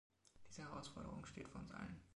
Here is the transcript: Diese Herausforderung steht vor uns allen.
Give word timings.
Diese 0.47 0.63
Herausforderung 0.63 1.23
steht 1.27 1.47
vor 1.47 1.61
uns 1.61 1.69
allen. 1.69 2.01